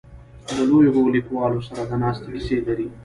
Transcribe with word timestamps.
له 0.55 0.63
لویو 0.69 1.11
لیکوالو 1.15 1.59
سره 1.67 1.81
د 1.89 1.91
ناستې 2.01 2.27
کیسې 2.33 2.57
لري. 2.67 2.87